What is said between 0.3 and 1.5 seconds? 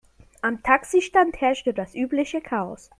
Am Taxistand